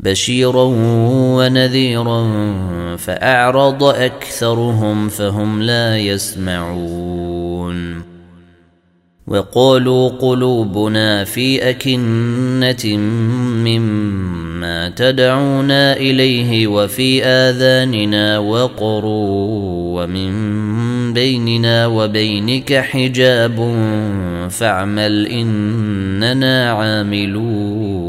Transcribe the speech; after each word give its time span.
بشيرا 0.00 0.64
ونذيرا 1.36 2.26
فأعرض 2.96 3.82
أكثرهم 3.82 5.08
فهم 5.08 5.62
لا 5.62 5.98
يسمعون 5.98 7.38
وقالوا 9.28 10.08
قلوبنا 10.08 11.24
في 11.24 11.70
أكنة 11.70 12.96
مما 13.66 14.88
تدعونا 14.88 15.96
إليه 15.96 16.66
وفي 16.66 17.24
آذاننا 17.24 18.38
وقر 18.38 19.02
ومن 19.94 20.32
بيننا 21.12 21.86
وبينك 21.86 22.74
حجاب 22.74 23.56
فاعمل 24.50 25.26
إننا 25.26 26.72
عاملون 26.72 28.08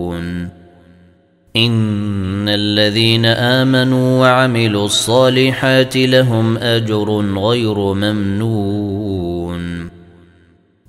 إن 1.55 2.49
الذين 2.49 3.25
آمنوا 3.25 4.19
وعملوا 4.19 4.85
الصالحات 4.85 5.97
لهم 5.97 6.57
أجر 6.57 7.21
غير 7.37 7.93
ممنون. 7.93 9.89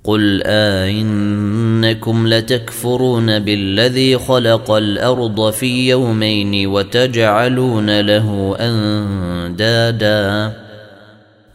قل 0.03 0.41
آئنكم 0.45 2.27
لتكفرون 2.27 3.39
بالذي 3.39 4.17
خلق 4.17 4.71
الأرض 4.71 5.51
في 5.51 5.89
يومين 5.89 6.67
وتجعلون 6.67 7.99
له 7.99 8.55
أندادا. 8.59 10.53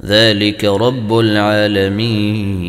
ذلك 0.05 0.65
رب 0.65 1.19
العالمين. 1.19 2.69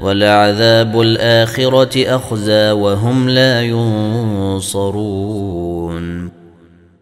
ولعذاب 0.00 1.00
الآخرة 1.00 2.16
أخزى 2.16 2.70
وهم 2.70 3.28
لا 3.28 3.62
ينصرون. 3.62 5.18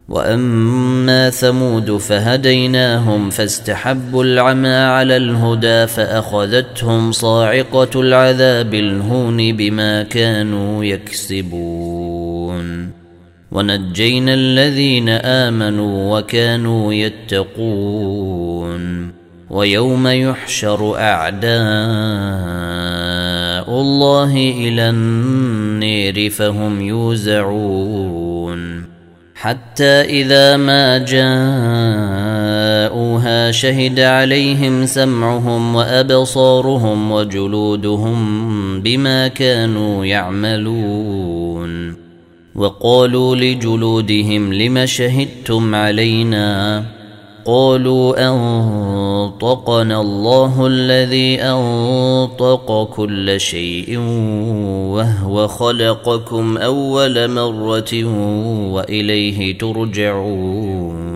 وأما 0.08 1.31
ثمود 1.31 1.96
فهديناهم 1.96 3.31
فاستحبوا 3.31 4.25
العمى 4.25 4.69
على 4.69 5.16
الهدى 5.16 5.87
فأخذتهم 5.87 7.12
صاعقة 7.12 8.00
العذاب 8.00 8.75
الهون 8.75 9.56
بما 9.56 10.02
كانوا 10.02 10.84
يكسبون. 10.84 12.90
ونجينا 13.52 14.34
الذين 14.34 15.08
آمنوا 15.08 16.19
وكانوا 16.19 16.94
يتقون. 16.94 18.76
ويوم 19.56 20.08
يحشر 20.08 20.99
أعداء 20.99 21.56
الله 23.81 24.32
إلى 24.35 24.91
النير 24.91 26.31
فهم 26.31 26.81
يوزعون. 26.81 28.85
حتى 29.35 29.85
إذا 29.85 30.56
ما 30.56 30.99
جاءوها 30.99 31.26
شهد 33.50 34.00
عليهم 34.00 34.87
سمعهم 34.87 35.75
وأبصارهم 35.75 37.12
وجلودهم 37.12 38.81
بما 38.81 39.29
كانوا 39.29 40.05
يعملون. 40.05 41.97
وقالوا 42.55 43.37
لجلودهم 43.37 44.52
لم 44.52 44.87
شهدتم 44.87 45.75
علينا؟ 45.75 46.85
قالوا 47.46 48.28
أنطقنا 48.28 50.00
الله 50.00 50.66
الذي 50.66 51.43
أنطق 51.43 52.88
كل 52.96 53.40
شيء 53.40 53.98
وهو 54.90 55.48
خلقكم 55.48 56.56
أول 56.56 57.31
مرة 57.31 58.04
وإليه 58.72 59.58
ترجعون. 59.58 61.15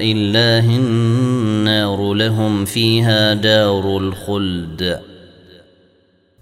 الله 0.00 0.76
النار 0.76 2.14
لهم 2.14 2.64
فيها 2.64 3.34
دار 3.34 3.98
الخلد. 3.98 5.00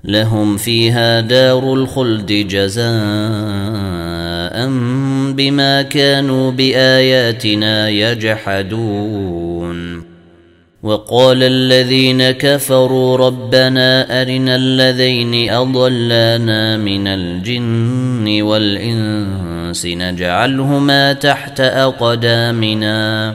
لهم 0.05 0.57
فيها 0.57 1.21
دار 1.21 1.75
الخلد 1.75 2.33
جزاء 2.33 2.89
بما 5.33 5.83
كانوا 5.83 6.51
بآياتنا 6.51 7.89
يجحدون. 7.89 9.29
وقال 10.83 11.43
الذين 11.43 12.31
كفروا 12.31 13.17
ربنا 13.17 14.23
أرنا 14.23 14.57
الذين 14.57 15.51
أضلانا 15.51 16.77
من 16.77 17.07
الجن 17.07 18.43
والإنس 18.43 19.87
نجعلهما 19.87 21.13
تحت 21.13 21.61
أقدامنا. 21.61 23.35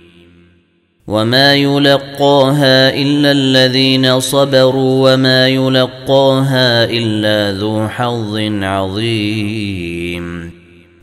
وما 1.11 1.55
يلقاها 1.55 2.93
الا 2.95 3.31
الذين 3.31 4.19
صبروا 4.19 5.13
وما 5.13 5.47
يلقاها 5.47 6.83
الا 6.83 7.59
ذو 7.59 7.87
حظ 7.87 8.37
عظيم 8.63 10.51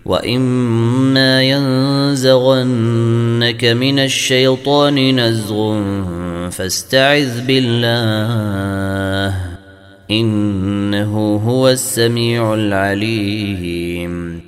واما 0.05 1.43
ينزغنك 1.43 2.55
من 3.65 3.99
الشيطان 3.99 5.21
نزغ 5.21 5.81
فاستعذ 6.51 7.47
بالله 7.47 9.35
انه 10.11 11.41
هو 11.45 11.69
السميع 11.69 12.55
العليم 12.55 14.48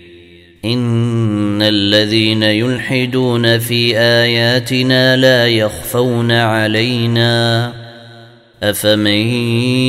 إن 0.65 1.61
الذين 1.61 2.43
يلحدون 2.43 3.59
في 3.59 3.97
آياتنا 3.97 5.17
لا 5.17 5.47
يخفون 5.47 6.31
علينا 6.31 7.73
أفمن 8.63 9.07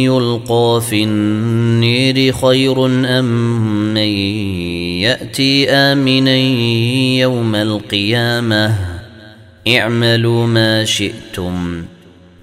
يلقى 0.09 0.83
في 0.91 1.05
النير 1.05 2.33
خير 2.33 2.87
أم 2.87 3.25
من 3.95 3.97
يأتي 5.01 5.71
آمنا 5.71 6.37
يوم 7.21 7.55
القيامة 7.55 8.75
اعملوا 9.69 10.47
ما 10.47 10.85
شئتم 10.85 11.85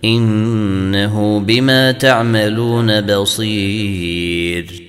انه 0.05 1.39
بما 1.39 1.91
تعملون 1.91 3.01
بصير 3.01 4.88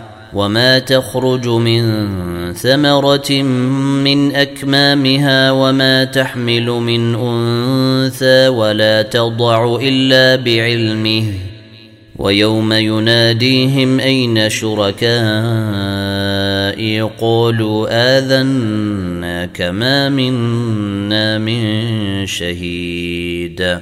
وما 0.33 0.79
تخرج 0.79 1.47
من 1.47 1.83
ثمره 2.53 3.41
من 4.03 4.35
اكمامها 4.35 5.51
وما 5.51 6.03
تحمل 6.03 6.65
من 6.65 7.15
انثى 7.15 8.47
ولا 8.47 9.01
تضع 9.01 9.79
الا 9.81 10.35
بعلمه 10.35 11.23
ويوم 12.15 12.73
يناديهم 12.73 13.99
أين 13.99 14.49
شركائي 14.49 15.01
قالوا 17.01 17.87
آذنا 18.17 19.45
كما 19.45 20.09
منا 20.09 21.37
من 21.37 22.27
شهيد 22.27 23.81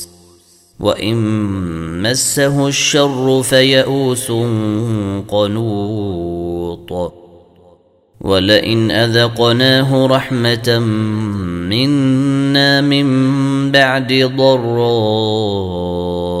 وإن 0.81 1.15
مسه 2.01 2.67
الشر 2.67 3.43
فيئوس 3.43 4.31
قنوط 5.27 7.13
ولئن 8.21 8.91
أذقناه 8.91 10.07
رحمة 10.07 10.79
منا 11.69 12.81
من 12.81 13.71
بعد 13.71 14.31
ضراء 14.37 16.40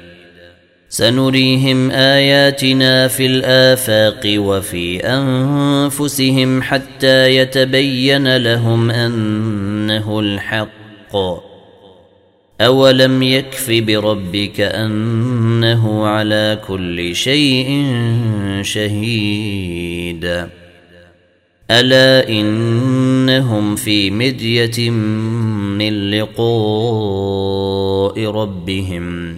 سنريهم 0.91 1.91
آياتنا 1.91 3.07
في 3.07 3.25
الآفاق 3.25 4.21
وفي 4.25 4.99
أنفسهم 4.99 6.61
حتى 6.61 7.35
يتبين 7.35 8.37
لهم 8.37 8.91
أنه 8.91 10.19
الحق. 10.19 11.15
أولم 12.61 13.23
يكف 13.23 13.71
بربك 13.71 14.61
أنه 14.61 16.05
على 16.07 16.59
كل 16.67 17.15
شيء 17.15 17.85
شهيد. 18.61 20.47
ألا 21.71 22.29
إنهم 22.29 23.75
في 23.75 24.11
مدية 24.11 24.89
من 24.89 26.11
لقاء 26.11 26.41
ربهم؟ 28.25 29.37